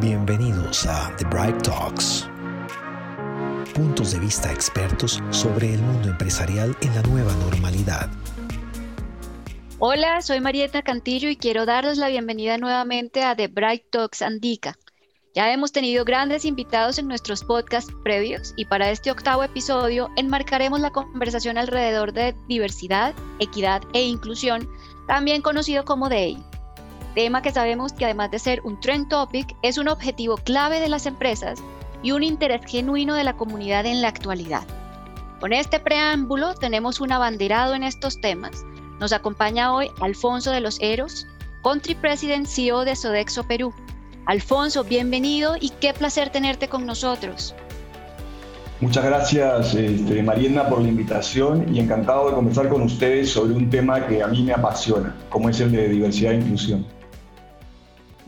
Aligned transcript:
Bienvenidos 0.00 0.86
a 0.86 1.14
The 1.16 1.24
Bright 1.26 1.62
Talks. 1.62 2.28
Puntos 3.74 4.12
de 4.12 4.18
vista 4.18 4.52
expertos 4.52 5.22
sobre 5.30 5.74
el 5.74 5.80
mundo 5.80 6.10
empresarial 6.10 6.76
en 6.82 6.94
la 6.94 7.02
nueva 7.02 7.32
normalidad. 7.34 8.08
Hola, 9.78 10.20
soy 10.20 10.40
Marieta 10.40 10.82
Cantillo 10.82 11.28
y 11.28 11.36
quiero 11.36 11.64
darles 11.66 11.98
la 11.98 12.08
bienvenida 12.08 12.58
nuevamente 12.58 13.22
a 13.22 13.34
The 13.34 13.48
Bright 13.48 13.90
Talks 13.90 14.22
Andica. 14.22 14.76
Ya 15.34 15.52
hemos 15.52 15.72
tenido 15.72 16.04
grandes 16.04 16.44
invitados 16.44 16.98
en 16.98 17.08
nuestros 17.08 17.44
podcasts 17.44 17.92
previos 18.02 18.54
y 18.56 18.64
para 18.64 18.90
este 18.90 19.10
octavo 19.10 19.42
episodio 19.42 20.08
enmarcaremos 20.16 20.80
la 20.80 20.90
conversación 20.90 21.58
alrededor 21.58 22.12
de 22.12 22.34
diversidad, 22.48 23.14
equidad 23.38 23.82
e 23.92 24.02
inclusión, 24.02 24.68
también 25.06 25.42
conocido 25.42 25.84
como 25.84 26.08
DEI 26.08 26.42
tema 27.16 27.40
que 27.40 27.50
sabemos 27.50 27.94
que 27.94 28.04
además 28.04 28.30
de 28.30 28.38
ser 28.38 28.60
un 28.62 28.78
trend 28.78 29.08
topic, 29.08 29.56
es 29.62 29.78
un 29.78 29.88
objetivo 29.88 30.36
clave 30.36 30.80
de 30.80 30.90
las 30.90 31.06
empresas 31.06 31.58
y 32.02 32.12
un 32.12 32.22
interés 32.22 32.60
genuino 32.66 33.14
de 33.14 33.24
la 33.24 33.38
comunidad 33.38 33.86
en 33.86 34.02
la 34.02 34.08
actualidad. 34.08 34.64
Con 35.40 35.54
este 35.54 35.80
preámbulo 35.80 36.54
tenemos 36.54 37.00
un 37.00 37.12
abanderado 37.12 37.74
en 37.74 37.84
estos 37.84 38.20
temas. 38.20 38.66
Nos 39.00 39.14
acompaña 39.14 39.74
hoy 39.74 39.90
Alfonso 40.02 40.50
de 40.50 40.60
los 40.60 40.78
Eros, 40.82 41.26
Country 41.64 41.94
President 41.94 42.46
CEO 42.46 42.84
de 42.84 42.94
Sodexo 42.94 43.44
Perú. 43.44 43.72
Alfonso, 44.26 44.84
bienvenido 44.84 45.56
y 45.58 45.70
qué 45.70 45.94
placer 45.94 46.28
tenerte 46.28 46.68
con 46.68 46.84
nosotros. 46.84 47.54
Muchas 48.82 49.06
gracias, 49.06 49.74
este, 49.74 50.22
Mariana, 50.22 50.68
por 50.68 50.82
la 50.82 50.88
invitación 50.88 51.74
y 51.74 51.80
encantado 51.80 52.28
de 52.28 52.34
conversar 52.34 52.68
con 52.68 52.82
ustedes 52.82 53.30
sobre 53.30 53.54
un 53.54 53.70
tema 53.70 54.06
que 54.06 54.22
a 54.22 54.26
mí 54.26 54.42
me 54.42 54.52
apasiona, 54.52 55.16
como 55.30 55.48
es 55.48 55.58
el 55.60 55.72
de 55.72 55.88
diversidad 55.88 56.32
e 56.32 56.36
inclusión. 56.36 56.96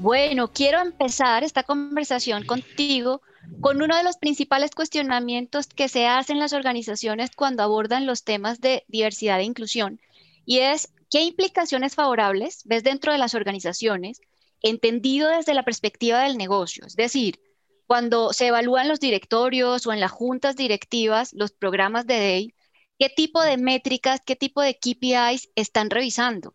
Bueno, 0.01 0.53
quiero 0.53 0.81
empezar 0.81 1.43
esta 1.43 1.65
conversación 1.65 2.45
contigo 2.45 3.21
con 3.61 3.83
uno 3.83 3.97
de 3.97 4.05
los 4.05 4.17
principales 4.17 4.71
cuestionamientos 4.71 5.67
que 5.67 5.89
se 5.89 6.07
hacen 6.07 6.39
las 6.39 6.53
organizaciones 6.53 7.31
cuando 7.35 7.65
abordan 7.65 8.07
los 8.07 8.23
temas 8.23 8.61
de 8.61 8.85
diversidad 8.87 9.41
e 9.41 9.45
inclusión, 9.45 10.01
y 10.47 10.61
es 10.61 10.93
qué 11.11 11.23
implicaciones 11.23 11.97
favorables 11.97 12.63
ves 12.65 12.85
dentro 12.85 13.11
de 13.11 13.19
las 13.19 13.35
organizaciones, 13.35 14.21
entendido 14.63 15.31
desde 15.31 15.55
la 15.55 15.65
perspectiva 15.65 16.23
del 16.23 16.39
negocio, 16.39 16.87
es 16.87 16.95
decir, 16.95 17.41
cuando 17.89 18.33
se 18.33 18.47
evalúan 18.47 18.87
los 18.87 19.01
directorios 19.01 19.85
o 19.89 19.93
en 19.93 19.99
las 19.99 20.13
juntas 20.13 20.55
directivas 20.55 21.33
los 21.33 21.51
programas 21.51 22.07
de 22.07 22.21
DEI, 22.21 22.55
qué 23.01 23.09
tipo 23.09 23.43
de 23.43 23.57
métricas, 23.57 24.21
qué 24.25 24.37
tipo 24.37 24.63
de 24.63 24.79
KPIs 24.79 25.51
están 25.57 25.91
revisando. 25.91 26.55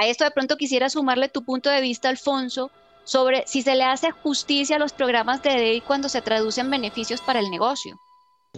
A 0.00 0.06
esto 0.06 0.22
de 0.22 0.30
pronto 0.30 0.56
quisiera 0.56 0.88
sumarle 0.88 1.28
tu 1.28 1.42
punto 1.42 1.68
de 1.70 1.80
vista, 1.80 2.08
Alfonso, 2.08 2.70
sobre 3.02 3.42
si 3.48 3.62
se 3.62 3.74
le 3.74 3.82
hace 3.82 4.12
justicia 4.12 4.76
a 4.76 4.78
los 4.78 4.92
programas 4.92 5.42
de 5.42 5.50
DEI 5.50 5.80
cuando 5.80 6.08
se 6.08 6.22
traducen 6.22 6.70
beneficios 6.70 7.20
para 7.20 7.40
el 7.40 7.50
negocio. 7.50 7.98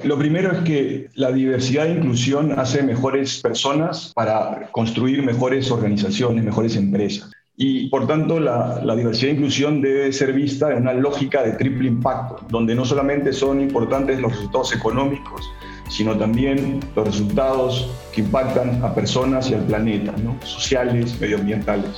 Lo 0.04 0.18
primero 0.18 0.52
es 0.52 0.58
que 0.64 1.08
la 1.14 1.32
diversidad 1.32 1.86
e 1.86 1.92
inclusión 1.92 2.58
hace 2.58 2.82
mejores 2.82 3.40
personas 3.40 4.12
para 4.14 4.68
construir 4.70 5.22
mejores 5.22 5.70
organizaciones, 5.70 6.44
mejores 6.44 6.76
empresas. 6.76 7.30
Y 7.56 7.88
por 7.88 8.06
tanto, 8.06 8.38
la, 8.38 8.82
la, 8.84 8.94
diversidad 8.94 9.30
e 9.30 9.34
inclusión 9.34 9.80
debe 9.80 10.12
ser 10.12 10.34
vista 10.34 10.70
en 10.72 10.82
una 10.82 10.92
lógica 10.92 11.42
de 11.42 11.52
triple 11.52 11.88
impacto, 11.88 12.44
donde 12.50 12.74
no 12.74 12.84
solamente 12.84 13.32
son 13.32 13.62
importantes 13.62 14.20
los 14.20 14.32
resultados 14.32 14.74
económicos, 14.74 15.42
sino 15.90 16.16
también 16.16 16.80
los 16.96 17.06
resultados 17.06 17.90
que 18.14 18.22
impactan 18.22 18.82
a 18.82 18.94
personas 18.94 19.50
y 19.50 19.54
al 19.54 19.64
planeta, 19.64 20.14
sociales, 20.44 21.20
medioambientales. 21.20 21.90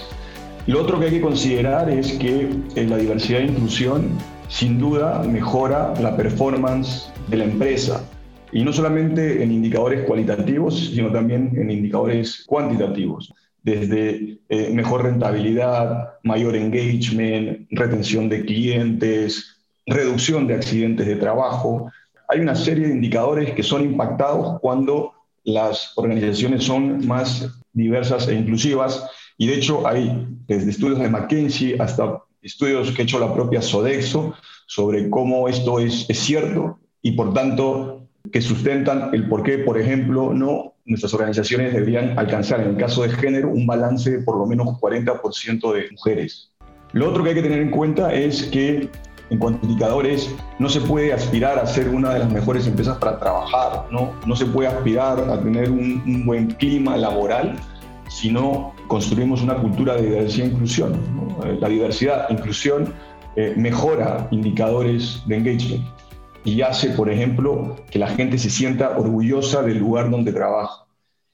Lo 0.67 0.83
otro 0.83 0.99
que 0.99 1.07
hay 1.07 1.13
que 1.13 1.21
considerar 1.21 1.91
es 1.91 2.13
que 2.13 2.49
en 2.75 2.91
la 2.91 2.97
diversidad 2.97 3.41
e 3.41 3.47
inclusión 3.47 4.11
sin 4.49 4.79
duda 4.79 5.23
mejora 5.23 5.95
la 6.01 6.17
performance 6.17 7.11
de 7.29 7.37
la 7.39 7.45
empresa, 7.45 8.05
y 8.53 8.63
no 8.63 8.73
solamente 8.73 9.43
en 9.43 9.51
indicadores 9.51 10.05
cualitativos, 10.05 10.91
sino 10.95 11.11
también 11.11 11.53
en 11.57 11.71
indicadores 11.71 12.45
cuantitativos, 12.47 13.33
desde 13.63 14.39
eh, 14.49 14.71
mejor 14.73 15.05
rentabilidad, 15.05 16.15
mayor 16.23 16.55
engagement, 16.55 17.67
retención 17.71 18.29
de 18.29 18.45
clientes, 18.45 19.57
reducción 19.87 20.47
de 20.47 20.55
accidentes 20.55 21.07
de 21.07 21.17
trabajo, 21.17 21.91
hay 22.33 22.41
una 22.41 22.55
serie 22.55 22.89
de 22.89 22.95
indicadores 22.95 23.53
que 23.53 23.63
son 23.63 23.83
impactados 23.83 24.59
cuando 24.61 25.13
las 25.45 25.93
organizaciones 25.97 26.65
son 26.65 27.07
más 27.07 27.49
diversas 27.73 28.29
e 28.29 28.35
inclusivas. 28.35 29.07
Y 29.37 29.47
de 29.47 29.55
hecho 29.55 29.87
hay 29.87 30.27
desde 30.47 30.71
estudios 30.71 30.99
de 30.99 31.09
McKinsey 31.09 31.77
hasta 31.79 32.23
estudios 32.41 32.91
que 32.93 33.03
ha 33.03 33.05
hecho 33.05 33.19
la 33.19 33.33
propia 33.33 33.61
Sodexo 33.61 34.35
sobre 34.67 35.11
cómo 35.11 35.49
esto 35.49 35.79
es, 35.79 36.09
es 36.09 36.19
cierto 36.19 36.79
y 37.03 37.13
por 37.13 37.35
tanto 37.35 38.09
que 38.33 38.41
sustentan 38.41 39.11
el 39.13 39.29
por 39.29 39.43
qué, 39.43 39.59
por 39.59 39.79
ejemplo, 39.79 40.33
no 40.33 40.75
nuestras 40.85 41.15
organizaciones 41.15 41.73
deberían 41.73 42.19
alcanzar 42.19 42.61
en 42.61 42.71
el 42.71 42.77
caso 42.77 43.03
de 43.03 43.11
género 43.11 43.51
un 43.51 43.67
balance 43.67 44.11
de 44.11 44.23
por 44.23 44.37
lo 44.39 44.47
menos 44.47 44.67
40% 44.81 45.73
de 45.75 45.91
mujeres. 45.91 46.51
Lo 46.93 47.09
otro 47.09 47.23
que 47.23 47.31
hay 47.31 47.35
que 47.37 47.43
tener 47.43 47.61
en 47.61 47.71
cuenta 47.71 48.13
es 48.13 48.45
que 48.45 48.89
en 49.33 49.39
cuanto 49.39 49.67
a 49.67 49.71
indicadores, 49.71 50.35
no 50.59 50.69
se 50.69 50.83
puede 50.83 51.11
aspirar 51.11 51.59
a 51.59 51.67
ser 51.67 51.89
una 51.89 52.13
de 52.13 52.19
las 52.19 52.31
mejores 52.31 52.67
empresas 52.67 52.99
para 52.99 53.19
trabajar, 53.19 53.87
no, 53.91 54.37
se 54.37 54.45
puede 54.45 54.69
aspirar 54.69 55.19
a 55.19 55.41
tener 55.41 55.71
un, 55.71 56.27
buen 56.27 56.49
clima 56.49 56.99
laboral 56.99 57.59
si 58.09 58.31
no 58.31 58.75
construimos 58.89 59.41
una 59.41 59.55
cultura 59.55 59.97
de 59.97 60.03
diversidad 60.03 60.47
e 60.47 60.51
inclusión. 60.51 60.93
Eh, 61.47 61.57
la 61.59 61.69
diversidad 61.69 62.27
e 62.29 62.35
inclusión 62.35 62.93
eh, 63.37 63.55
mejora 63.57 64.29
indicadores 64.31 65.23
de 65.27 65.37
engagement 65.39 65.85
y 66.45 66.61
hace, 66.61 66.91
por 66.91 67.09
ejemplo, 67.09 67.77
que 67.91 67.99
la 67.99 68.09
gente 68.09 68.37
se 68.37 68.51
sienta 68.51 68.99
orgullosa 68.99 69.63
del 69.63 69.79
lugar 69.79 70.11
donde 70.11 70.33
trabaja. 70.33 70.85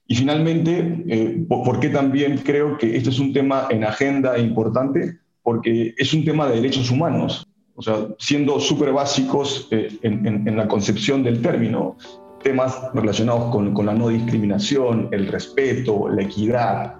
Y 0.06 0.14
finalmente, 0.14 1.02
eh, 1.08 1.44
¿por 1.48 1.80
qué 1.80 1.88
también 1.88 2.38
creo 2.44 2.78
que 2.78 2.96
esto 2.96 3.10
es 3.10 3.18
un 3.18 3.32
tema 3.32 3.66
en 3.70 3.82
agenda 3.82 4.38
importante? 4.38 5.18
Porque 5.42 5.94
es 5.96 6.14
un 6.14 6.24
tema 6.24 6.46
de 6.46 6.56
derechos 6.56 6.90
humanos 6.92 7.47
o 7.78 7.82
sea, 7.82 8.08
siendo 8.18 8.58
súper 8.58 8.92
básicos 8.92 9.68
eh, 9.70 9.88
en, 10.02 10.56
la 10.56 10.66
concepción 10.66 11.22
del 11.22 11.40
término, 11.40 11.96
temas 12.42 12.76
relacionados 12.92 13.52
con, 13.52 13.72
con, 13.72 13.86
la 13.86 13.94
no 13.94 14.08
discriminación, 14.08 15.08
el 15.12 15.28
respeto, 15.28 16.08
la 16.08 16.22
equidad. 16.22 16.96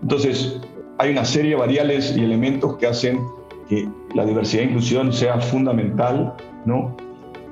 Entonces, 0.00 0.58
hay 0.96 1.10
una 1.10 1.26
serie 1.26 1.50
de 1.50 1.56
variables 1.56 2.16
y 2.16 2.24
elementos 2.24 2.78
que 2.78 2.86
hacen 2.86 3.20
que 3.68 3.86
la 4.14 4.24
diversidad 4.24 4.62
e 4.62 4.66
inclusión 4.68 5.12
sea 5.12 5.38
fundamental 5.38 6.34
¿no? 6.64 6.96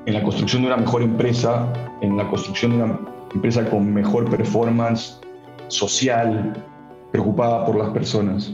en 0.06 0.14
la 0.14 0.22
construcción 0.22 0.62
de 0.62 0.68
una 0.68 0.78
mejor 0.78 1.02
empresa, 1.02 1.70
en 2.00 2.16
la 2.16 2.26
construcción 2.30 2.70
de 2.70 2.84
una 2.84 3.00
empresa 3.34 3.68
con 3.68 3.92
mejor 3.92 4.30
performance 4.30 5.20
social, 5.68 6.54
preocupada 7.10 7.66
por 7.66 7.76
las 7.76 7.90
personas. 7.90 8.50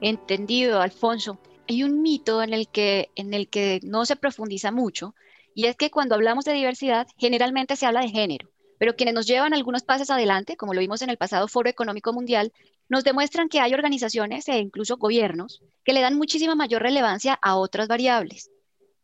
Entendido, 0.00 0.80
Alfonso 0.80 1.38
hay 1.68 1.84
un 1.84 2.02
mito 2.02 2.42
en 2.42 2.52
el, 2.54 2.68
que, 2.68 3.80
no 3.82 4.04
se 4.04 4.16
profundiza 4.16 4.70
mucho, 4.72 5.14
y 5.54 5.66
es 5.66 5.76
que 5.76 5.90
cuando 5.90 6.14
hablamos 6.14 6.44
de 6.44 6.52
diversidad, 6.52 7.06
generalmente 7.16 7.76
se 7.76 7.86
habla 7.86 8.00
de 8.00 8.08
género, 8.08 8.50
pero 8.78 8.96
quienes 8.96 9.14
nos 9.14 9.26
llevan 9.26 9.54
algunos 9.54 9.82
pasos 9.82 10.10
adelante, 10.10 10.56
como 10.56 10.74
lo 10.74 10.80
vimos 10.80 11.02
en 11.02 11.10
el 11.10 11.18
pasado 11.18 11.48
Foro 11.48 11.68
Económico 11.68 12.12
Mundial, 12.12 12.52
nos 12.88 13.04
demuestran 13.04 13.48
que 13.48 13.60
hay 13.60 13.74
organizaciones 13.74 14.48
e 14.48 14.58
incluso 14.58 14.96
gobiernos 14.96 15.62
que 15.84 15.92
le 15.92 16.00
dan 16.00 16.16
muchísima 16.16 16.54
mayor 16.54 16.82
relevancia 16.82 17.38
a 17.40 17.56
otras 17.56 17.88
variables. 17.88 18.50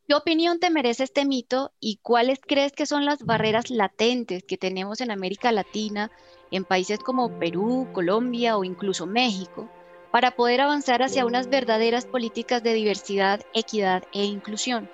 ¿Qué 0.07 0.15
opinión 0.15 0.59
te 0.59 0.71
merece 0.71 1.05
este 1.05 1.27
mito 1.27 1.73
y 1.81 1.99
cuáles 2.01 2.41
crees 2.41 2.73
que 2.73 2.87
son 2.87 3.05
las 3.05 3.25
barreras 3.25 3.71
latentes 3.71 4.43
que 4.43 4.57
tenemos 4.57 5.03
en 5.03 5.11
América 5.11 5.53
Latina, 5.53 6.11
en 6.51 6.65
países 6.65 6.99
como 6.99 7.39
Perú, 7.39 7.89
Colombia 7.93 8.57
o 8.57 8.65
incluso 8.65 9.07
México, 9.07 9.71
para 10.11 10.33
poder 10.33 10.61
avanzar 10.61 11.03
hacia 11.03 11.27
unas 11.27 11.51
verdaderas 11.51 12.07
políticas 12.07 12.63
de 12.63 12.75
diversidad, 12.75 13.41
equidad 13.55 14.05
e 14.13 14.25
inclusión? 14.25 14.89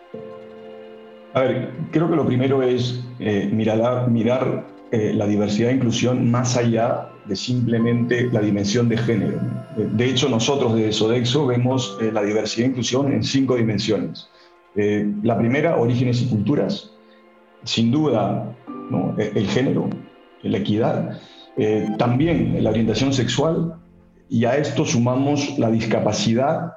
A 1.34 1.40
ver, 1.40 1.72
creo 1.90 2.08
que 2.08 2.16
lo 2.16 2.26
primero 2.26 2.62
es 2.62 3.02
eh, 3.18 3.48
mirar, 3.52 4.64
eh, 4.92 5.12
la 5.14 5.26
diversidad 5.26 5.70
e 5.70 5.74
inclusión 5.74 6.30
más 6.30 6.56
allá 6.56 7.08
de 7.26 7.34
simplemente 7.34 8.28
la 8.30 8.40
dimensión 8.40 8.88
de 8.88 8.96
género. 8.96 9.40
De 9.76 10.04
hecho, 10.08 10.28
nosotros 10.28 10.76
desde 10.76 10.92
Sodexo 10.92 11.46
vemos 11.46 11.98
eh, 12.00 12.12
la 12.12 12.22
diversidad 12.22 12.66
e 12.66 12.70
inclusión 12.70 13.12
en 13.12 13.24
cinco 13.24 13.56
dimensiones. 13.56 14.28
la 14.76 15.38
primera, 15.38 15.76
orígenes 15.76 16.22
y 16.22 16.26
culturas. 16.26 16.90
Sin 17.64 17.90
duda, 17.90 18.54
el 19.16 19.46
género, 19.46 19.88
la 20.42 20.58
equidad. 20.58 21.18
también 21.96 22.62
la 22.62 22.70
orientación 22.70 23.12
sexual, 23.12 23.74
y 24.28 24.44
a 24.44 24.56
esto 24.56 24.84
sumamos 24.84 25.58
la 25.58 25.70
discapacidad 25.70 26.72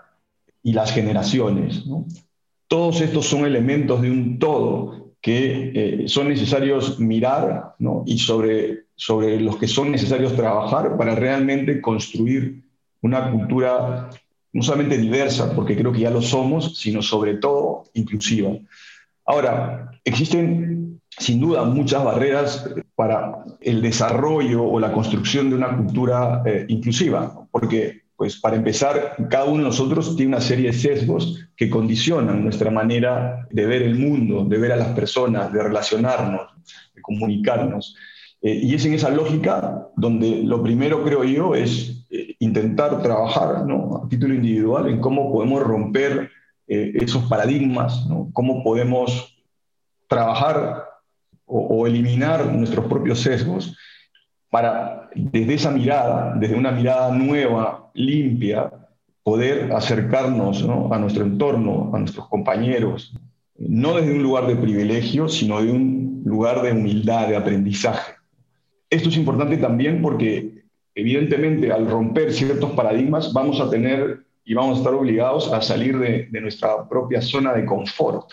y 0.64 0.74
las 0.74 0.92
generaciones. 0.92 1.84
Todos 2.68 3.02
estos 3.02 3.26
son 3.26 3.46
elementos 3.46 4.02
de 4.02 4.12
un 4.12 4.40
todo 4.40 5.14
que 5.22 5.72
eh, 5.74 6.08
son 6.08 6.30
necesarios 6.30 7.00
mirar 7.00 7.76
y 8.06 8.20
sobre, 8.20 8.84
sobre 8.96 9.40
los 9.40 9.58
que 9.58 9.68
son 9.68 9.92
necesarios 9.92 10.36
trabajar 10.36 10.98
para 10.98 11.16
realmente 11.16 11.82
construir 11.82 12.64
una 13.02 13.32
cultura 13.32 14.10
no 14.54 14.64
solamente 14.64 14.98
diversa, 14.98 15.54
porque 15.54 15.76
creo 15.76 15.92
que 15.92 16.02
ya 16.02 16.10
lo 16.10 16.22
somos, 16.22 16.78
sino 16.78 17.02
sobre 17.02 17.36
todo 17.36 17.84
inclusiva. 17.94 18.52
Ahora, 19.26 19.92
existen 20.04 20.77
sin 21.18 21.40
duda 21.40 21.64
muchas 21.64 22.04
barreras 22.04 22.70
para 22.96 23.44
el 23.62 23.82
desarrollo 23.82 24.64
o 24.64 24.80
la 24.80 24.92
construcción 24.92 25.50
de 25.50 25.56
una 25.56 25.76
cultura 25.76 26.44
eh, 26.46 26.66
inclusiva, 26.70 27.48
porque 27.52 28.02
pues 28.16 28.40
para 28.40 28.56
empezar, 28.56 29.16
cada 29.30 29.46
uno 29.46 29.58
de 29.58 29.70
nosotros 29.70 30.16
tiene 30.16 30.36
una 30.36 30.42
serie 30.42 30.68
de 30.68 30.74
sesgos 30.74 31.48
que 31.56 31.70
condicionan 31.70 32.44
nuestra 32.44 32.72
manera 32.72 33.48
de 33.52 33.66
ver 33.68 33.84
el 33.84 33.96
mundo, 33.96 34.44
de 34.44 34.58
ver 34.58 34.72
a 34.72 34.76
las 34.76 34.88
personas, 34.90 35.54
de 35.54 35.62
relacionarnos, 35.62 36.42
de 36.96 37.02
comunicarnos. 37.02 37.96
Eh, 38.42 38.60
y 38.64 38.74
es 38.74 38.84
en 38.86 38.96
esa 38.96 39.12
lógica 39.12 39.88
donde 39.96 40.42
lo 40.44 40.64
primero, 40.64 41.04
creo 41.04 41.24
yo, 41.24 41.54
es 41.54 42.08
eh, 42.10 42.36
intentar 42.40 43.04
trabajar 43.04 43.58
a 43.58 44.10
título 44.10 44.34
individual 44.34 44.90
en 44.90 45.00
cómo 45.00 45.32
podemos 45.32 45.62
romper 45.64 46.32
esos 46.70 47.24
paradigmas, 47.30 48.06
cómo 48.34 48.62
podemos 48.62 49.42
trabajar 50.10 50.87
o, 51.48 51.88
eliminar 51.88 52.54
nuestros 52.54 52.86
propios 52.86 53.22
sesgos 53.22 53.76
para, 54.50 55.10
desde 55.16 55.54
esa 55.54 55.72
mirada, 55.72 56.36
desde 56.36 56.56
una 56.56 56.72
mirada 56.72 57.12
nueva, 57.12 57.90
limpia, 57.94 58.72
poder 59.24 59.72
acercarnos 59.74 60.66
a 60.92 60.98
nuestro 61.00 61.24
entorno, 61.24 61.92
a 61.94 62.00
nuestros 62.00 62.28
compañeros, 62.28 63.14
no 63.58 63.96
desde 63.96 64.14
un 64.14 64.24
lugar 64.24 64.48
de 64.48 64.56
privilegio, 64.56 65.28
sino 65.28 65.62
de 65.62 65.72
un 65.72 66.22
lugar 66.26 66.62
de 66.62 66.72
humildad, 66.72 67.28
de 67.28 67.36
aprendizaje. 67.36 68.14
Esto 68.90 69.10
es 69.10 69.18
importante 69.18 69.58
también 69.58 70.02
porque 70.02 70.64
evidentemente 70.96 71.72
al 71.72 71.90
romper 71.90 72.32
ciertos 72.32 72.72
paradigmas 72.72 73.34
vamos 73.34 73.60
a 73.60 73.70
tener 73.70 74.26
y 74.46 74.54
vamos 74.54 74.78
a 74.78 74.80
estar 74.80 74.94
obligados 74.94 75.52
a 75.52 75.62
salir 75.62 75.98
de, 76.00 76.28
de 76.32 76.42
nuestra 76.42 76.88
propia 76.88 77.22
zona 77.22 77.54
de 77.54 77.66
confort. 77.66 78.32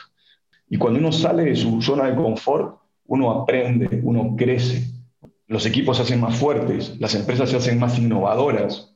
Y 0.68 0.78
cuando 0.78 1.00
uno 1.00 1.10
sale 1.10 1.44
de 1.44 1.56
su 1.56 1.82
zona 1.82 2.04
de 2.04 2.14
confort, 2.14 2.83
uno 3.06 3.30
aprende, 3.30 4.00
uno 4.02 4.34
crece, 4.36 4.94
los 5.46 5.66
equipos 5.66 5.98
se 5.98 6.04
hacen 6.04 6.20
más 6.20 6.36
fuertes, 6.36 6.96
las 7.00 7.14
empresas 7.14 7.50
se 7.50 7.56
hacen 7.56 7.78
más 7.78 7.98
innovadoras, 7.98 8.94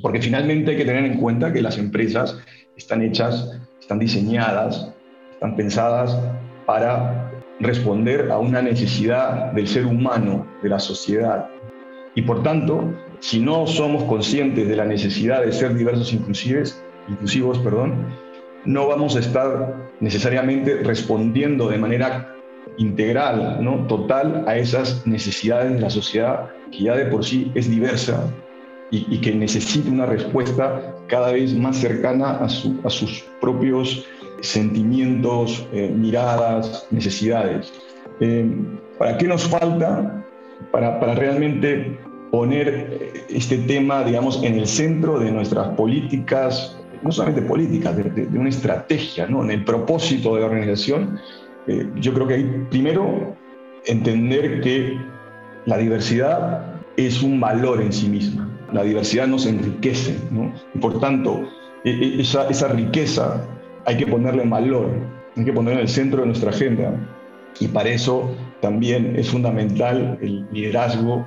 porque 0.00 0.20
finalmente 0.20 0.72
hay 0.72 0.76
que 0.76 0.84
tener 0.84 1.04
en 1.04 1.18
cuenta 1.18 1.52
que 1.52 1.62
las 1.62 1.78
empresas 1.78 2.38
están 2.76 3.02
hechas, 3.02 3.60
están 3.80 3.98
diseñadas, 3.98 4.92
están 5.32 5.56
pensadas 5.56 6.16
para 6.66 7.32
responder 7.60 8.30
a 8.30 8.38
una 8.38 8.62
necesidad 8.62 9.52
del 9.52 9.66
ser 9.66 9.86
humano, 9.86 10.46
de 10.62 10.68
la 10.68 10.78
sociedad. 10.78 11.48
Y 12.14 12.22
por 12.22 12.42
tanto, 12.42 12.94
si 13.20 13.40
no 13.40 13.66
somos 13.66 14.04
conscientes 14.04 14.68
de 14.68 14.76
la 14.76 14.84
necesidad 14.84 15.44
de 15.44 15.52
ser 15.52 15.74
diversos 15.74 16.12
inclusives, 16.12 16.80
inclusivos, 17.08 17.58
perdón, 17.58 18.14
no 18.64 18.86
vamos 18.86 19.16
a 19.16 19.20
estar 19.20 19.90
necesariamente 20.00 20.82
respondiendo 20.82 21.68
de 21.68 21.78
manera 21.78 22.34
integral, 22.76 23.58
¿no? 23.62 23.86
total 23.86 24.44
a 24.46 24.56
esas 24.56 25.06
necesidades 25.06 25.72
de 25.74 25.80
la 25.80 25.90
sociedad 25.90 26.50
que 26.70 26.84
ya 26.84 26.94
de 26.94 27.06
por 27.06 27.24
sí 27.24 27.50
es 27.54 27.68
diversa 27.68 28.32
y, 28.90 29.20
que 29.20 29.34
necesita 29.34 29.90
una 29.90 30.06
respuesta 30.06 30.94
cada 31.08 31.32
vez 31.32 31.54
más 31.54 31.76
cercana 31.76 32.38
a, 32.38 32.48
sus 32.48 33.24
propios 33.40 34.06
sentimientos, 34.40 35.66
eh, 35.72 35.92
miradas, 35.94 36.86
necesidades. 36.90 37.72
Eh, 38.20 38.50
¿Para 38.98 39.18
qué 39.18 39.26
nos 39.26 39.46
falta 39.46 40.24
para, 40.72 41.14
realmente 41.14 41.98
poner 42.30 43.24
este 43.28 43.58
tema, 43.58 44.04
digamos, 44.04 44.42
en 44.42 44.58
el 44.58 44.66
centro 44.66 45.18
de 45.18 45.30
nuestras 45.32 45.68
políticas, 45.76 46.78
no 47.02 47.12
solamente 47.12 47.42
políticas, 47.42 47.96
de, 47.96 48.04
de 48.04 48.38
una 48.38 48.48
estrategia, 48.48 49.26
¿no? 49.26 49.44
en 49.44 49.50
el 49.50 49.64
propósito 49.64 50.34
de 50.34 50.40
la 50.40 50.46
organización 50.46 51.18
yo 51.96 52.14
creo 52.14 52.26
que 52.26 52.34
hay, 52.34 52.66
primero, 52.70 53.36
entender 53.86 54.60
que 54.60 54.98
la 55.66 55.76
diversidad 55.76 56.80
es 56.96 57.22
un 57.22 57.40
valor 57.40 57.80
en 57.80 57.92
sí 57.92 58.08
misma. 58.08 58.48
La 58.72 58.82
diversidad 58.82 59.26
nos 59.26 59.46
enriquece, 59.46 60.18
¿no? 60.30 60.52
Y 60.74 60.78
por 60.78 61.00
tanto, 61.00 61.48
e, 61.84 61.90
e, 61.90 62.20
esa, 62.20 62.68
riqueza 62.68 63.46
hay 63.86 63.96
que 63.96 64.06
ponerle 64.06 64.42
en 64.42 64.50
valor, 64.50 64.90
hay 65.36 65.44
que 65.44 65.52
ponerla 65.52 65.80
en 65.80 65.86
el 65.86 65.92
centro 65.92 66.20
de 66.20 66.26
nuestra 66.26 66.50
agenda. 66.50 66.94
Y 67.60 67.68
para 67.68 67.88
eso 67.88 68.34
también 68.60 69.16
es 69.16 69.30
fundamental 69.30 70.18
el 70.20 70.46
liderazgo 70.52 71.26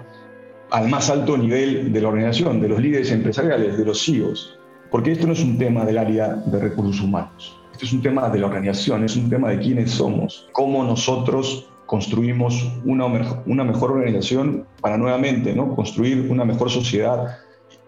al 0.72 0.88
más 0.90 1.10
alto 1.10 1.38
nivel 1.38 1.92
de 1.92 2.02
la 2.02 2.08
organización, 2.08 2.62
de 2.62 2.70
los 2.70 2.80
líderes 2.80 3.12
empresariales, 3.12 3.78
de 3.78 3.86
los 3.86 4.06
CEOs, 4.06 4.58
porque 4.90 5.12
esto 5.12 5.28
no 5.28 5.34
es 5.34 5.44
un 5.44 5.58
tema 5.58 5.84
del 5.84 5.98
área 5.98 6.30
de 6.30 6.60
recursos 6.60 7.02
humanos 7.02 7.61
es 7.80 7.94
un 7.94 8.02
tema 8.02 8.30
de 8.30 8.40
la 8.40 8.48
organización, 8.48 9.04
es 9.04 9.16
un 9.16 9.30
tema 9.30 9.50
de 9.50 9.60
quiénes 9.60 9.92
somos, 9.92 10.48
cómo 10.52 10.84
nosotros 10.84 11.68
construimos 11.86 12.72
una, 12.86 13.06
una 13.46 13.64
mejor 13.64 13.92
organización 13.92 14.66
para 14.80 14.98
nuevamente 14.98 15.54
¿no? 15.54 15.76
construir 15.76 16.32
una 16.32 16.46
mejor 16.46 16.70
sociedad 16.70 17.40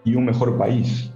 y 0.04 0.14
un 0.14 0.26
mejor 0.26 0.58
país. 0.58 1.10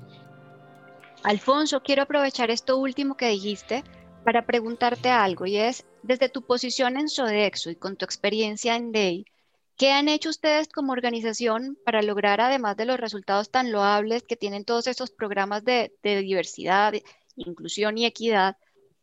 Alfonso, 1.23 1.83
quiero 1.83 2.03
aprovechar 2.03 2.51
esto 2.51 2.79
último 2.79 3.17
que 3.17 3.29
dijiste 3.29 3.85
para 4.25 4.47
preguntarte 4.47 5.11
algo 5.11 5.47
y 5.47 5.57
es, 5.57 5.85
desde 6.03 6.29
tu 6.29 6.43
posición 6.43 6.97
en 6.97 7.09
Sodexo 7.09 7.71
y 7.71 7.77
con 7.77 7.97
tu 7.97 8.05
experiencia 8.05 8.77
en 8.77 8.93
DEI, 8.93 9.27
¿qué 9.77 9.93
han 9.93 10.09
hecho 10.09 10.31
ustedes 10.31 10.69
como 10.69 10.93
organización 10.93 11.77
para 11.85 12.03
lograr, 12.03 12.41
además 12.41 12.77
de 12.77 12.87
los 12.87 12.99
resultados 12.99 13.51
tan 13.51 13.71
loables 13.71 14.23
que 14.23 14.37
tienen 14.37 14.65
todos 14.65 14.87
estos 14.87 15.11
programas 15.11 15.65
de, 15.65 15.93
de 16.03 16.21
diversidad, 16.23 16.95
inclusión 17.39 17.99
y 17.99 18.07
equidad, 18.07 18.57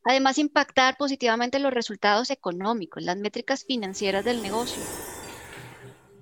Además, 0.05 0.37
impactar 0.37 0.97
positivamente 0.97 1.57
los 1.57 1.73
resultados 1.73 2.29
económicos, 2.29 3.03
las 3.03 3.17
métricas 3.17 3.65
financieras 3.65 4.23
del 4.23 4.43
negocio. 4.43 4.81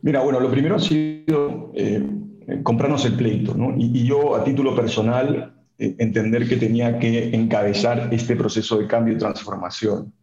Mira, 0.02 0.22
bueno, 0.22 0.40
lo 0.40 0.50
primero 0.50 0.78
ha 0.78 0.80
sido 0.80 1.72
eh, 1.76 2.02
comprarnos 2.64 3.04
el 3.06 3.16
pleito, 3.16 3.54
¿no? 3.56 3.76
Y, 3.78 4.06
yo, 4.06 4.36
a 4.36 4.44
título 4.46 4.74
personal, 4.74 5.54
eh, 5.78 5.96
entender 6.00 6.48
que 6.48 6.56
tenía 6.56 6.98
que 6.98 7.36
encabezar 7.36 8.08
este 8.14 8.38
proceso 8.38 8.78
de 8.78 8.88
cambio 8.88 9.16
y 9.16 9.18
transformación. 9.18 10.14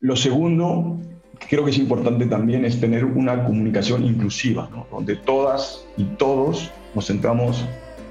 Lo 0.00 0.16
segundo, 0.16 0.98
creo 1.48 1.64
que 1.64 1.70
es 1.70 1.78
importante 1.78 2.26
también, 2.26 2.64
es 2.64 2.80
tener 2.80 3.04
una 3.04 3.44
comunicación 3.44 4.04
inclusiva, 4.04 4.68
¿no? 4.72 4.88
donde 4.90 5.14
todas 5.14 5.86
y 5.96 6.02
todos 6.16 6.68
nos 6.96 7.06
sentamos 7.06 7.64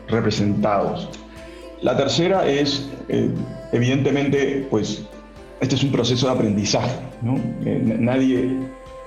representados. 0.07 1.09
La 1.83 1.97
tercera 1.97 2.47
es, 2.47 2.89
eh, 3.09 3.29
evidentemente, 3.73 4.65
pues 4.69 5.03
este 5.59 5.75
es 5.75 5.83
un 5.83 5.91
proceso 5.91 6.27
de 6.27 6.33
aprendizaje. 6.33 6.95
¿no? 7.21 7.35
Eh, 7.65 7.97
nadie, 7.99 8.57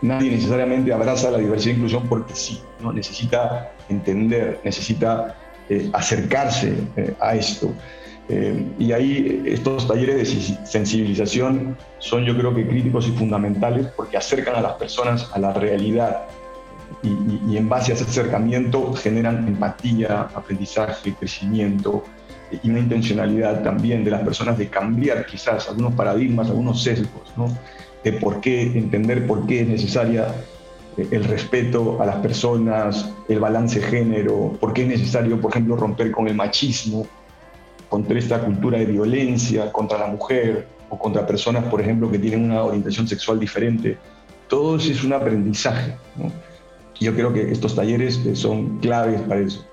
nadie 0.03 0.31
necesariamente 0.31 0.93
abraza 0.93 1.31
la 1.31 1.39
diversidad 1.39 1.73
e 1.73 1.77
inclusión 1.77 2.07
porque 2.07 2.35
sí, 2.35 2.61
¿no? 2.83 2.93
necesita 2.93 3.73
entender, 3.89 4.61
necesita 4.63 5.37
eh, 5.71 5.89
acercarse 5.95 6.75
a 7.19 7.35
esto. 7.35 7.73
y 8.79 8.91
ahí 8.91 9.43
estos 9.47 9.87
talleres 9.87 10.17
de 10.17 10.67
sensibilización 10.67 11.77
son 12.01 12.25
yo 12.25 12.37
creo 12.37 12.53
que 12.53 12.67
críticos 12.67 13.07
y 13.07 13.13
fundamentales 13.13 13.87
porque 13.97 14.17
acercan 14.17 14.57
a 14.57 14.61
las 14.61 14.73
personas 14.73 15.31
a 15.33 15.39
la 15.39 15.53
realidad 15.53 16.27
y, 17.05 17.11
y 17.49 17.57
en 17.57 17.69
base 17.69 17.93
a 17.93 17.95
ese 17.95 18.03
acercamiento 18.03 18.93
generan 18.95 19.47
empatía, 19.47 20.29
aprendizaje, 20.35 21.15
crecimiento, 21.15 22.03
y 22.51 22.71
una 22.71 22.79
intencionalidad 22.79 23.63
también 23.63 24.05
de 24.05 24.11
las 24.11 24.23
personas 24.23 24.57
de 24.59 24.69
cambiar 24.69 25.27
quizás 25.27 25.69
algunos 25.69 25.95
paradigmas, 25.95 26.49
algunos 26.49 26.83
sesgos, 26.83 27.33
¿no? 27.37 27.49
de 28.05 28.13
por 28.13 28.41
qué, 28.41 28.63
entender 28.63 29.27
por 29.27 29.47
qué 29.47 29.63
es 29.63 29.69
necesaria 29.69 30.29
eh, 30.97 31.09
el 31.11 31.25
respeto 31.25 32.01
a 32.01 32.07
las 32.07 32.17
personas, 32.17 33.11
el 33.29 33.41
balance 33.41 33.81
género, 33.81 34.57
por 34.61 34.73
qué 34.73 34.83
es 34.83 34.89
necesario, 34.89 35.41
por 35.41 35.51
ejemplo, 35.51 35.77
romper 35.77 36.13
con 36.13 36.29
el 36.29 36.35
machismo, 36.35 37.07
contra 37.89 38.19
esta 38.19 38.41
cultura 38.41 38.79
de 38.79 38.87
violencia 38.87 39.71
contra 39.73 39.99
la 39.99 40.07
mujer 40.09 40.67
o 40.89 40.99
contra 40.99 41.27
personas, 41.27 41.65
por 41.65 41.81
ejemplo, 41.81 42.11
que 42.11 42.19
tienen 42.19 42.45
una 42.45 42.63
orientación 42.63 43.09
sexual 43.09 43.41
diferente. 43.41 43.97
Todo 44.49 44.77
eso 44.77 44.93
es 44.93 45.03
un 45.03 45.13
aprendizaje. 45.13 45.97
¿no? 46.17 46.31
Yo 47.01 47.15
creo 47.15 47.33
que 47.33 47.51
estos 47.51 47.75
talleres 47.75 48.21
eh, 48.25 48.37
son 48.37 48.79
claves 48.79 49.21
para 49.23 49.41
eso. 49.41 49.67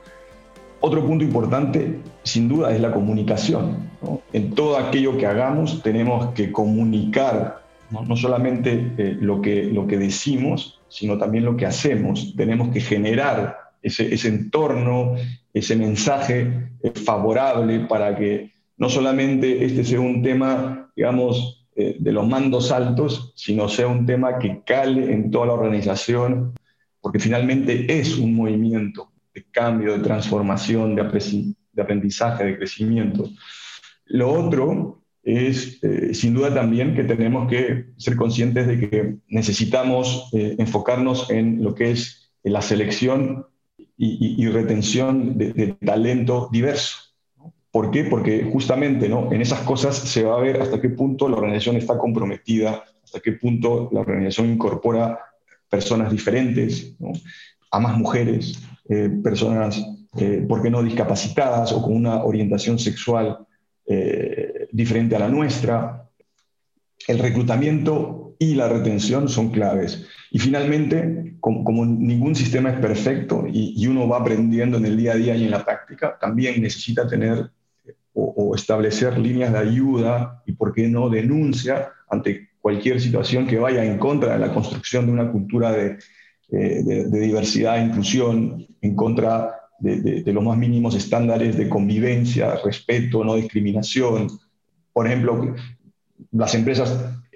Otro 0.86 1.02
punto 1.08 1.24
importante, 1.24 2.02
sin 2.24 2.50
duda, 2.50 2.76
es 2.76 2.82
la 2.82 2.92
comunicación. 2.92 3.90
En 4.34 4.54
todo 4.54 4.78
aquello 4.78 5.18
que 5.18 5.26
hagamos 5.26 5.82
tenemos 5.82 6.34
que 6.34 6.52
comunicar 6.52 7.64
no, 7.90 8.18
solamente 8.18 8.92
eh, 8.98 9.18
lo, 9.22 9.42
que, 9.42 9.64
lo 9.64 9.88
que 9.88 9.98
decimos, 9.98 10.82
sino 10.90 11.18
también 11.18 11.46
lo 11.46 11.56
que 11.56 11.66
hacemos. 11.66 12.34
Tenemos 12.36 12.68
que 12.68 12.82
generar 12.82 13.60
ese, 13.82 14.14
ese 14.14 14.28
entorno, 14.28 15.16
ese 15.54 15.78
mensaje 15.78 16.52
eh, 16.84 16.92
favorable 16.92 17.86
para 17.88 18.18
que 18.18 18.52
no 18.76 18.90
solamente 18.90 19.64
este 19.64 19.86
sea 19.86 20.02
un 20.02 20.22
tema, 20.22 20.92
digamos, 20.98 21.66
eh, 21.78 21.96
de 21.98 22.12
los 22.12 22.28
mandos 22.28 22.74
altos, 22.74 23.32
sino 23.38 23.70
sea 23.70 23.88
un 23.88 24.06
tema 24.06 24.38
que 24.38 24.60
cale 24.66 25.14
en 25.14 25.32
toda 25.32 25.46
la 25.46 25.54
organización, 25.54 26.54
porque 27.00 27.20
finalmente 27.20 27.86
es 27.88 28.18
un 28.18 28.36
movimiento 28.36 29.13
de 29.34 29.44
cambio, 29.52 29.94
de 29.94 30.04
transformación, 30.04 30.96
de 30.96 31.82
aprendizaje, 31.82 32.44
de 32.44 32.58
crecimiento. 32.58 33.30
Lo 34.06 34.32
otro 34.32 35.04
es, 35.24 35.82
eh, 35.84 36.14
sin 36.14 36.34
duda 36.34 36.54
también, 36.54 36.96
que 36.96 37.04
tenemos 37.04 37.50
que 37.50 37.88
ser 37.98 38.16
conscientes 38.16 38.68
de 38.68 38.80
que 38.80 39.16
necesitamos 39.28 40.30
eh, 40.34 40.56
enfocarnos 40.60 41.30
en 41.30 41.64
lo 41.64 41.74
que 41.74 41.92
es 41.92 42.32
la 42.44 42.62
selección 42.62 43.48
y, 43.98 44.48
retención 44.48 45.38
de, 45.38 45.78
talento 45.84 46.50
diverso. 46.52 46.98
¿Por 47.72 47.90
qué? 47.90 48.04
Porque 48.04 48.44
justamente 48.52 49.08
¿no? 49.08 49.32
en 49.32 49.42
esas 49.42 49.62
cosas 49.62 49.96
se 49.98 50.24
va 50.24 50.36
a 50.36 50.42
ver 50.42 50.62
hasta 50.62 50.82
qué 50.82 50.90
punto 50.90 51.30
la 51.30 51.38
organización 51.38 51.78
está 51.78 51.98
comprometida, 51.98 52.84
hasta 53.02 53.22
qué 53.22 53.34
punto 53.34 53.90
la 53.94 54.02
organización 54.02 54.50
incorpora 54.50 55.20
personas 55.70 56.12
diferentes, 56.12 56.96
a 57.74 57.80
más 57.80 57.98
mujeres, 57.98 58.64
eh, 58.88 59.10
personas, 59.22 59.84
¿por 60.48 60.62
qué 60.62 60.70
no 60.70 60.82
discapacitadas 60.82 61.74
o 61.74 61.82
con 61.82 61.96
una 61.96 62.24
orientación 62.24 62.80
sexual 62.80 63.40
eh, 63.86 64.70
diferente 64.72 65.16
a 65.16 65.20
la 65.20 65.28
nuestra. 65.28 66.10
El 67.08 67.20
reclutamiento 67.20 68.36
y 68.40 68.56
la 68.56 68.70
retención 68.70 69.28
son 69.28 69.50
claves. 69.50 70.08
Y 70.32 70.40
finalmente, 70.40 71.36
como, 71.42 71.86
ningún 71.86 72.34
sistema 72.34 72.72
es 72.72 72.80
perfecto 72.80 73.46
y, 73.48 73.86
uno 73.88 74.08
va 74.08 74.20
aprendiendo 74.20 74.78
en 74.78 74.86
el 74.86 74.98
día 74.98 75.14
a 75.14 75.16
día 75.16 75.36
y 75.36 75.44
en 75.44 75.52
la 75.52 75.66
práctica, 75.66 76.18
también 76.20 76.62
necesita 76.62 77.08
tener 77.08 77.52
o, 78.14 78.56
establecer 78.56 79.18
líneas 79.18 79.52
de 79.52 79.60
ayuda 79.60 80.42
y, 80.46 80.54
por 80.54 80.74
qué 80.74 80.88
no, 80.88 81.10
denuncia 81.10 81.92
ante 82.10 82.52
cualquier 82.62 83.02
situación 83.02 83.46
que 83.46 83.60
vaya 83.60 83.84
en 83.84 83.98
contra 83.98 84.34
de 84.34 84.40
la 84.40 84.54
construcción 84.54 85.06
de 85.06 85.12
una 85.12 85.30
cultura 85.30 85.72
de, 85.72 85.98
eh, 86.54 86.84
de 86.84 87.20
diversidad 87.20 87.80
e 87.80 87.86
inclusión, 87.86 88.68
en 88.82 88.96
contra 88.96 89.64
de, 89.80 90.34
los 90.34 90.44
más 90.44 90.58
mínimos 90.58 90.96
estándares 90.96 91.58
de 91.58 91.68
convivencia, 91.68 92.56
respeto, 92.64 93.24
no 93.24 93.36
discriminación. 93.36 94.28
Por 94.94 95.08
ejemplo, 95.08 95.56
las 96.32 96.56
empresas 96.56 96.96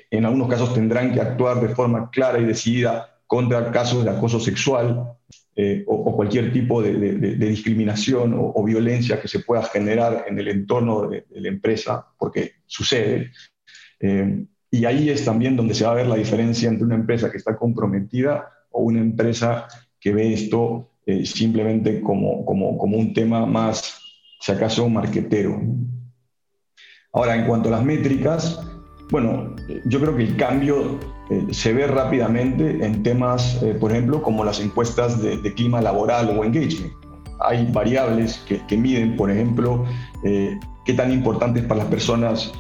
en 0.10 0.26
algunos 0.26 0.48
casos 0.48 0.74
tendrán 0.74 1.14
que 1.14 1.20
actuar 1.20 1.60
de 1.60 1.76
forma 1.76 2.10
clara 2.10 2.40
y 2.40 2.46
decidida 2.46 3.10
contra 3.28 3.72
casos 3.72 4.06
de 4.06 4.12
acoso 4.12 4.40
sexual 4.40 5.14
eh, 5.56 5.84
o, 5.88 6.16
cualquier 6.16 6.54
tipo 6.54 6.82
de, 6.82 6.94
discriminación 7.36 8.34
o, 8.38 8.64
violencia 8.64 9.20
que 9.20 9.28
se 9.28 9.40
pueda 9.40 9.64
generar 9.64 10.26
en 10.28 10.40
el 10.40 10.48
entorno 10.48 11.10
de, 11.10 11.26
la 11.32 11.50
empresa, 11.50 12.08
porque 12.18 12.54
sucede. 12.66 13.32
Eh, 14.00 14.46
y 14.70 14.86
ahí 14.86 15.10
es 15.10 15.26
también 15.26 15.56
donde 15.58 15.74
se 15.74 15.84
va 15.84 15.92
a 15.92 15.96
ver 15.96 16.08
la 16.08 16.16
diferencia 16.16 16.70
entre 16.70 16.86
una 16.86 16.96
empresa 16.96 17.32
que 17.32 17.38
está 17.38 17.58
comprometida 17.58 18.50
o 18.78 18.84
una 18.84 19.00
empresa 19.00 19.68
que 20.00 20.14
ve 20.14 20.34
esto 20.34 20.90
eh, 21.06 21.26
simplemente 21.26 22.02
como, 22.02 22.46
como, 22.46 22.78
como, 22.78 22.98
un 22.98 23.14
tema 23.14 23.46
más, 23.46 24.00
si 24.40 24.52
acaso, 24.52 24.88
marquetero. 24.90 25.60
Ahora, 27.14 27.36
en 27.36 27.48
cuanto 27.48 27.70
a 27.70 27.72
las 27.72 27.84
métricas, 27.84 28.60
bueno, 29.10 29.56
yo 29.86 30.00
creo 30.00 30.16
que 30.16 30.24
el 30.24 30.36
cambio 30.36 31.00
eh, 31.30 31.46
se 31.52 31.74
ve 31.74 31.88
rápidamente 31.88 32.86
en 32.86 33.04
temas, 33.04 33.62
eh, 33.64 33.74
por 33.80 33.92
ejemplo, 33.92 34.22
como 34.22 34.44
las 34.44 34.60
encuestas 34.60 35.22
de, 35.22 35.54
clima 35.54 35.82
laboral 35.82 36.38
o 36.38 36.44
engagement. 36.44 36.94
Hay 37.40 37.72
variables 37.72 38.38
que, 38.48 38.60
que 38.68 38.78
miden, 38.78 39.16
por 39.16 39.32
ejemplo, 39.32 39.86
qué 40.24 40.94
tan 40.94 41.12
importante 41.12 41.60
es 41.60 41.66
para 41.66 41.82
las 41.84 41.90
personas 41.90 42.52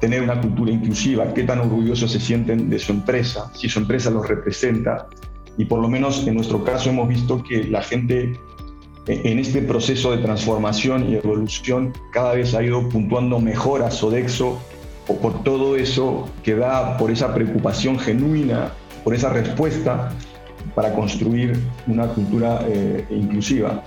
tener 0.00 0.22
una 0.22 0.40
cultura 0.40 0.72
inclusiva, 0.72 1.34
qué 1.34 1.44
tan 1.44 1.58
orgullosos 1.58 2.10
se 2.12 2.20
sienten 2.20 2.70
de 2.70 2.78
su 2.78 2.92
empresa, 2.92 3.52
si 3.54 3.68
su 3.68 3.80
empresa 3.80 4.10
los 4.10 4.26
representa, 4.26 5.08
y 5.58 5.64
por 5.64 5.80
lo 5.80 5.88
menos 5.88 6.26
en 6.26 6.34
nuestro 6.34 6.64
caso 6.64 6.90
hemos 6.90 7.08
visto 7.08 7.42
que 7.42 7.64
la 7.64 7.82
gente 7.82 8.32
eh, 9.06 9.22
en 9.24 9.38
este 9.38 9.62
proceso 9.62 10.12
de 10.12 10.18
transformación 10.18 11.10
y 11.10 11.16
evolución 11.16 11.92
cada 12.12 12.34
vez 12.34 12.54
ha 12.54 12.62
ido 12.62 12.88
puntuando 12.88 13.40
mejor 13.40 13.82
a 13.82 13.90
Sodexo 13.90 14.60
o 15.08 15.16
por 15.16 15.42
todo 15.42 15.76
eso 15.76 16.28
que 16.42 16.54
da 16.54 16.96
por 16.96 17.10
esa 17.10 17.34
preocupación 17.34 17.98
genuina, 17.98 18.72
por 19.02 19.14
esa 19.14 19.30
respuesta 19.30 20.12
para 20.74 20.92
construir 20.92 21.58
una 21.86 22.06
cultura 22.08 22.64
eh, 22.68 23.04
inclusiva. 23.10 23.82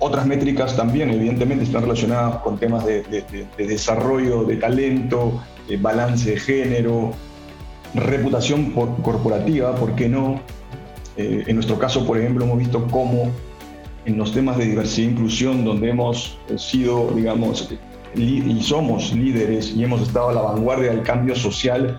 Otras 0.00 0.26
métricas 0.26 0.76
también, 0.76 1.10
evidentemente, 1.10 1.64
están 1.64 1.82
relacionadas 1.82 2.36
con 2.36 2.58
temas 2.58 2.86
de, 2.86 3.02
desarrollo 3.58 4.44
de 4.44 4.56
talento, 4.56 5.42
balance 5.80 6.30
de 6.30 6.40
género, 6.40 7.12
reputación 7.94 8.72
corporativa, 8.72 9.74
¿por 9.74 9.94
qué 9.94 10.08
no? 10.08 10.40
Eh, 11.20 11.44
en 11.46 11.54
nuestro 11.56 11.78
caso, 11.78 12.06
por 12.06 12.16
ejemplo, 12.16 12.46
hemos 12.46 12.58
visto 12.58 12.86
cómo 12.86 13.30
en 14.06 14.16
los 14.16 14.32
temas 14.32 14.56
de 14.56 14.64
diversidad 14.64 15.08
e 15.08 15.12
inclusión, 15.12 15.64
donde 15.66 15.90
hemos 15.90 16.38
eh, 16.48 16.56
sido, 16.56 17.10
digamos, 17.14 17.68
y 18.16 18.60
somos 18.62 19.12
líderes 19.12 19.70
y 19.76 19.84
hemos 19.84 20.00
estado 20.00 20.30
a 20.30 20.32
la 20.32 20.42
vanguardia 20.42 20.90
del 20.90 21.02
cambio 21.02 21.36
social, 21.36 21.98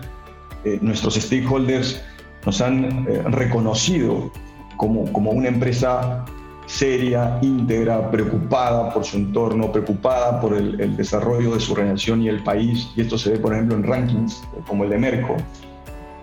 eh, 0.64 0.78
nuestros 0.82 1.14
stakeholders 1.14 2.02
nos 2.44 2.60
han 2.60 3.06
reconocido 3.32 4.30
como, 4.76 5.10
como 5.12 5.30
una 5.30 5.48
empresa 5.48 6.24
seria, 6.66 7.38
íntegra, 7.42 8.10
preocupada 8.10 8.92
por 8.92 9.04
su 9.04 9.18
entorno, 9.18 9.70
preocupada 9.70 10.40
por 10.40 10.54
el, 10.54 10.80
el, 10.80 10.96
desarrollo 10.96 11.54
de 11.54 11.60
su 11.60 11.72
organización 11.72 12.22
y 12.22 12.28
el 12.28 12.42
país. 12.42 12.88
Y 12.96 13.02
esto 13.02 13.16
se 13.16 13.30
ve, 13.30 13.38
por 13.38 13.54
ejemplo, 13.54 13.76
en 13.76 13.84
rankings 13.84 14.42
como 14.66 14.84
el 14.84 14.90
de 14.90 14.98
Merco, 14.98 15.36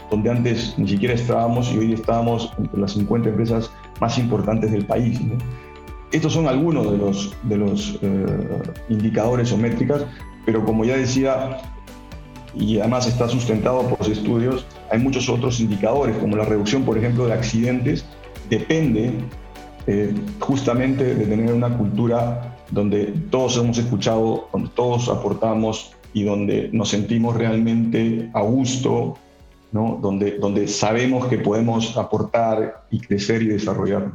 donde 0.10 0.30
antes 0.30 0.74
ni 0.78 0.88
siquiera 0.88 1.13
estábamos 1.13 1.72
y 1.72 1.78
hoy 1.78 1.94
estábamos 1.94 2.51
entre 2.58 2.80
las 2.80 2.94
50 2.94 3.30
empresas 3.30 3.72
más 4.00 4.18
importantes 4.18 4.72
del 4.72 4.86
país. 4.86 5.20
Estos 6.12 6.34
son 6.34 6.48
algunos 6.48 6.92
de 6.92 6.98
los, 6.98 7.36
de 7.44 7.58
los 7.58 8.00
eh, 8.01 8.25
indicadores 8.89 9.51
o 9.51 9.58
métricas, 9.58 10.06
pero 10.46 10.66
como 10.66 10.84
ya 10.84 10.98
decía, 10.98 11.58
y 12.56 12.80
además 12.80 13.08
está 13.08 13.28
sustentado 13.28 13.82
por 13.84 14.10
estudios, 14.10 14.66
hay 14.92 15.00
muchos 15.00 15.30
otros 15.30 15.60
indicadores, 15.60 16.18
como 16.18 16.36
la 16.36 16.46
reducción, 16.46 16.84
por 16.84 16.98
ejemplo, 16.98 17.28
de 17.28 17.34
accidentes, 17.34 18.06
depende 18.50 19.13
eh, 19.86 20.13
justamente 20.39 21.16
de 21.16 21.25
tener 21.25 21.54
una 21.54 21.78
cultura 21.78 22.58
donde 22.72 23.13
todos 23.30 23.58
hemos 23.58 23.78
escuchado, 23.78 24.50
donde 24.51 24.70
todos 24.75 25.10
aportamos 25.10 25.92
y 26.13 26.24
donde 26.24 26.70
nos 26.74 26.89
sentimos 26.89 27.36
realmente 27.36 28.30
a 28.34 28.42
gusto 28.42 29.16
donde, 29.72 30.38
donde 30.40 30.68
sabemos 30.68 31.28
que 31.28 31.38
podemos 31.38 31.96
aportar 31.98 32.86
y 32.90 33.00
crecer 33.00 33.44
y 33.44 33.48
desarrollar. 33.48 34.12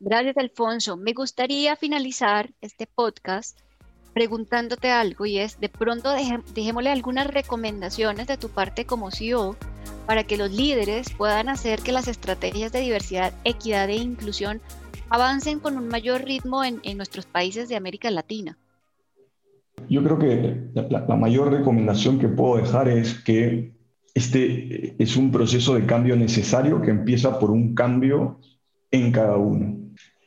Gracias, 0.00 0.36
Alfonso. 0.38 0.96
Me 0.96 1.12
gustaría 1.12 1.76
finalizar 1.76 2.50
este 2.60 2.86
podcast 2.86 3.58
preguntándote 4.14 4.90
algo 4.90 5.26
y 5.26 5.38
es, 5.38 5.60
de 5.60 5.68
pronto 5.68 6.10
dejémosle 6.54 6.90
algunas 6.90 7.28
recomendaciones 7.28 8.26
de 8.26 8.36
tu 8.36 8.48
parte 8.48 8.84
como 8.84 9.10
CEO 9.10 9.56
para 10.06 10.24
que 10.24 10.36
los 10.36 10.50
líderes 10.50 11.10
puedan 11.10 11.48
hacer 11.48 11.80
que 11.80 11.92
las 11.92 12.08
estrategias 12.08 12.72
de 12.72 12.80
diversidad, 12.80 13.32
equidad 13.44 13.88
e 13.90 13.96
inclusión 13.96 14.60
avancen 15.10 15.60
con 15.60 15.76
un 15.76 15.86
mayor 15.86 16.24
ritmo 16.24 16.64
en 16.64 16.96
nuestros 16.96 17.26
países 17.26 17.68
de 17.68 17.76
América 17.76 18.10
Latina. 18.10 18.58
Yo 19.88 20.02
creo 20.04 20.18
que 20.18 20.56
la, 20.74 21.16
mayor 21.16 21.50
recomendación 21.50 22.18
que 22.18 22.28
puedo 22.28 22.56
dejar 22.56 22.88
es 22.88 23.14
que 23.14 23.72
este 24.14 25.02
es 25.02 25.16
un 25.16 25.30
proceso 25.30 25.74
de 25.74 25.86
cambio 25.86 26.16
necesario 26.16 26.82
que 26.82 26.90
empieza 26.90 27.38
por 27.38 27.50
un 27.50 27.74
cambio 27.74 28.40
en 28.90 29.12
cada 29.12 29.36
uno, 29.36 29.76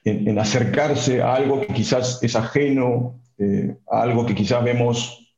en, 0.03 0.39
acercarse 0.39 1.21
a 1.21 1.35
algo 1.35 1.61
que 1.61 1.73
quizás 1.73 2.19
es 2.21 2.35
ajeno, 2.35 3.19
eh, 3.37 3.75
a 3.89 4.01
algo 4.01 4.25
que 4.25 4.35
quizás 4.35 4.63
vemos, 4.63 5.33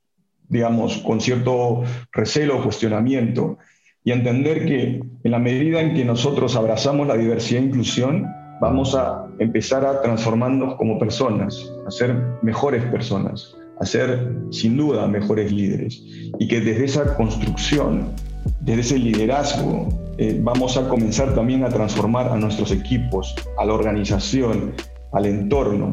digamos, 0.48 0.98
con 1.00 1.22
cierto 1.22 1.84
recelo 2.12 2.60
o 2.60 2.64
cuestionamiento, 2.64 3.58
y 4.04 4.12
entender 4.12 4.66
que 4.66 5.02
en 5.24 5.32
la 5.32 5.40
medida 5.40 5.82
en 5.82 5.96
que 5.96 6.06
nosotros 6.06 6.56
abrazamos 6.56 7.08
la 7.08 7.18
diversidad 7.18 7.64
e 7.64 7.66
inclusión, 7.66 8.28
vamos 8.62 8.96
a 8.96 9.28
empezar 9.40 9.86
a 9.86 10.02
transformarnos 10.02 10.76
como 10.76 11.00
personas, 11.00 11.72
a 11.88 11.92
ser 11.92 12.16
mejores 12.44 12.84
personas 12.86 13.56
a 13.80 13.86
ser 13.86 14.34
sin 14.52 14.78
duda 14.78 15.08
mejores 15.08 15.52
líderes 15.52 16.02
y 16.40 16.48
que 16.48 16.62
desde 16.62 16.86
esa 16.86 17.16
construcción, 17.16 18.12
desde 18.62 18.82
ese 18.82 19.00
liderazgo, 19.00 19.90
eh, 20.18 20.40
vamos 20.42 20.78
a 20.78 20.88
comenzar 20.88 21.34
también 21.36 21.64
a 21.64 21.70
transformar 21.70 22.30
a 22.30 22.38
nuestros 22.38 22.72
equipos, 22.72 23.36
a 23.58 23.66
la 23.66 23.74
organización, 23.74 24.74
al 25.12 25.26
entorno. 25.26 25.92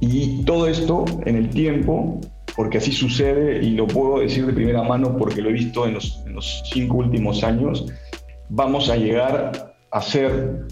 Y 0.00 0.42
todo 0.44 0.66
esto 0.66 1.04
en 1.24 1.36
el 1.36 1.50
tiempo, 1.50 2.20
porque 2.56 2.78
así 2.78 2.92
sucede 2.92 3.64
y 3.64 3.70
lo 3.70 3.86
puedo 3.86 4.20
decir 4.20 4.46
de 4.46 4.52
primera 4.52 4.82
mano 4.82 5.16
porque 5.16 5.40
lo 5.40 5.50
he 5.50 5.52
visto 5.52 5.86
en 5.86 5.94
los, 5.94 6.22
cinco 6.72 6.98
últimos 6.98 7.42
años, 7.44 7.86
vamos 8.48 8.88
a 8.88 8.96
llegar 8.96 9.74
a 9.90 10.02
ser 10.02 10.66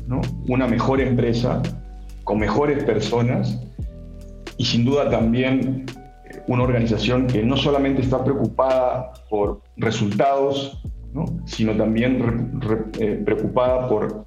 una 0.49 0.67
mejor 0.67 1.01
empresa 1.01 1.63
con 2.25 2.39
mejores 2.39 2.85
personas 2.85 3.59
y 4.59 4.65
sin 4.65 4.85
duda 4.85 5.09
también 5.09 5.87
eh, 6.25 6.43
una 6.47 6.65
organización 6.65 7.27
que 7.27 7.43
no 7.43 7.57
solamente 7.57 8.03
está 8.03 8.23
preocupada 8.23 9.13
por 9.31 9.63
resultados, 9.77 10.83
sino 11.47 11.75
también 11.75 12.61
eh, 13.01 13.23
preocupada 13.25 13.89
por 13.89 14.27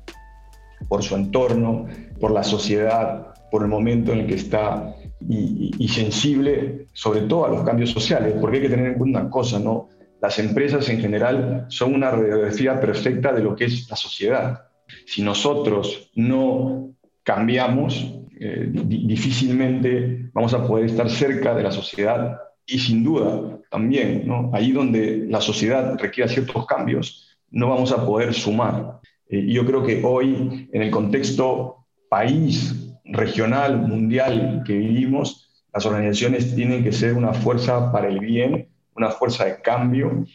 por 0.91 1.03
su 1.03 1.15
entorno, 1.15 1.87
por 2.19 2.31
la 2.31 2.43
sociedad, 2.43 3.33
por 3.49 3.63
el 3.63 3.69
momento 3.69 4.11
en 4.11 4.19
el 4.19 4.27
que 4.27 4.35
está 4.35 4.93
y, 5.29 5.87
sensible 5.87 6.87
sobre 6.93 7.21
todo 7.21 7.45
a 7.45 7.49
los 7.49 7.63
cambios 7.63 7.91
sociales, 7.91 8.33
porque 8.39 8.57
hay 8.57 8.63
que 8.63 8.69
tener 8.69 8.87
en 8.87 8.97
cuenta 8.97 9.21
una 9.21 9.29
cosa, 9.29 9.59
¿no? 9.59 9.87
Las 10.21 10.37
empresas 10.39 10.87
en 10.89 10.99
general 10.99 11.65
son 11.69 11.95
una 11.95 12.11
radiografía 12.11 12.79
perfecta 12.79 13.31
de 13.31 13.41
lo 13.41 13.55
que 13.55 13.65
es 13.65 13.89
la 13.89 13.95
sociedad. 13.95 14.65
Si 15.05 15.21
nosotros 15.21 16.11
no 16.15 16.91
cambiamos, 17.23 18.19
eh, 18.43 18.71
difícilmente 18.73 20.31
vamos 20.33 20.55
a 20.55 20.65
poder 20.65 20.85
estar 20.85 21.07
cerca 21.11 21.53
de 21.53 21.61
la 21.61 21.71
sociedad 21.71 22.39
y 22.65 22.79
sin 22.79 23.03
duda 23.03 23.59
también, 23.69 24.23
¿no? 24.25 24.49
ahí 24.51 24.71
donde 24.71 25.27
la 25.29 25.41
sociedad 25.41 25.95
requiera 25.99 26.27
ciertos 26.27 26.65
cambios, 26.65 27.37
no 27.51 27.69
vamos 27.69 27.91
a 27.91 28.03
poder 28.03 28.33
sumar. 28.33 28.99
Eh, 29.29 29.45
yo 29.45 29.63
creo 29.63 29.83
que 29.83 30.01
hoy, 30.03 30.67
en 30.73 30.81
el 30.81 30.89
contexto 30.89 31.85
país, 32.09 32.95
regional, 33.05 33.77
mundial 33.77 34.63
que 34.65 34.75
vivimos, 34.75 35.63
las 35.71 35.85
organizaciones 35.85 36.55
tienen 36.55 36.83
que 36.83 36.93
ser 36.93 37.13
una 37.13 37.33
fuerza 37.33 37.91
para 37.91 38.07
el 38.07 38.19
bien, 38.21 38.69
una 38.95 39.11
fuerza 39.11 39.45
de 39.45 39.61
cambio, 39.61 40.25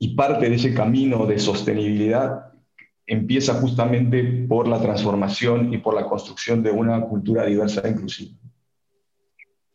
y 0.00 0.16
parte 0.16 0.50
de 0.50 0.56
ese 0.56 0.74
camino 0.74 1.26
de 1.26 1.38
sostenibilidad 1.38 2.49
empieza 3.10 3.54
justamente 3.54 4.46
por 4.48 4.68
la 4.68 4.80
transformación 4.80 5.74
y 5.74 5.78
por 5.78 5.94
la 5.94 6.06
construcción 6.06 6.62
de 6.62 6.70
una 6.70 7.00
cultura 7.00 7.44
diversa 7.44 7.80
e 7.84 7.90
inclusiva. 7.90 8.36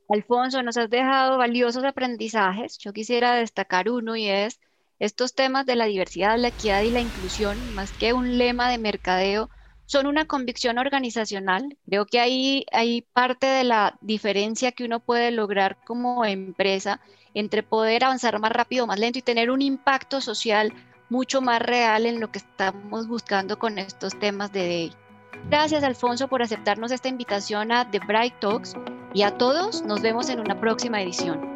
Alfonso, 0.08 0.64
nos 0.64 0.78
has 0.78 0.90
dejado 0.90 1.38
valiosos 1.38 1.84
aprendizajes. 1.84 2.78
Yo 2.78 2.94
quisiera 2.94 3.36
destacar 3.36 3.90
uno 3.90 4.16
y 4.16 4.30
es 4.30 4.62
estos 5.00 5.36
temas 5.36 5.66
de 5.66 5.76
la 5.76 5.86
diversidad, 5.86 6.38
la 6.40 6.48
equidad 6.48 6.84
y 6.84 6.92
la 6.92 7.02
inclusión, 7.02 7.74
más 7.74 7.92
que 7.92 8.14
un 8.14 8.38
lema 8.38 8.70
de 8.70 8.78
mercadeo, 8.78 9.50
son 9.86 10.08
una 10.08 10.26
convicción 10.26 10.78
organizacional. 10.78 11.78
Creo 11.86 12.06
que 12.06 12.22
ahí 12.22 12.66
hay 12.72 13.02
parte 13.02 13.48
de 13.48 13.66
la 13.66 13.98
diferencia 14.00 14.72
que 14.72 14.86
uno 14.86 15.02
puede 15.02 15.32
lograr 15.32 15.78
como 15.86 16.24
empresa 16.24 17.02
entre 17.34 17.64
poder 17.64 18.06
avanzar 18.06 18.40
más 18.40 18.54
rápido, 18.54 18.88
más 18.88 18.98
lento 18.98 19.20
y 19.20 19.24
tener 19.24 19.52
un 19.52 19.62
impacto 19.62 20.22
social 20.22 20.72
mucho 21.10 21.42
más 21.42 21.62
real 21.62 22.06
en 22.06 22.20
lo 22.20 22.32
que 22.32 22.40
estamos 22.40 23.08
buscando 23.08 23.58
con 23.60 23.78
estos 23.78 24.18
temas 24.20 24.52
de 24.52 24.60
DEI. 24.60 24.94
Gracias 25.50 25.84
Alfonso 25.84 26.28
por 26.28 26.42
aceptarnos 26.42 26.92
esta 26.92 27.08
invitación 27.08 27.72
a 27.72 27.90
The 27.90 28.00
Bright 28.00 28.40
Talks 28.40 28.76
y 29.14 29.24
a 29.24 29.38
todos 29.38 29.84
nos 29.84 30.02
vemos 30.02 30.30
en 30.30 30.40
una 30.40 30.60
próxima 30.60 31.02
edición. 31.02 31.54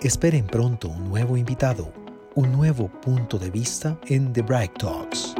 Esperen 0.00 0.46
pronto 0.46 0.88
un 0.88 1.08
nuevo 1.10 1.36
invitado, 1.36 1.92
un 2.34 2.52
nuevo 2.52 2.88
punto 2.88 3.38
de 3.38 3.50
vista 3.50 3.98
en 4.06 4.32
The 4.32 4.42
Bright 4.42 4.78
Talks. 4.78 5.34